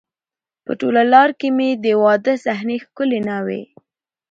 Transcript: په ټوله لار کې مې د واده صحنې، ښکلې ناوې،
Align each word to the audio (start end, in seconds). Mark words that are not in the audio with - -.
په 0.65 0.71
ټوله 0.79 1.03
لار 1.13 1.29
کې 1.39 1.47
مې 1.57 1.69
د 1.83 1.85
واده 2.03 2.33
صحنې، 2.45 2.77
ښکلې 2.85 3.19
ناوې، 3.27 3.61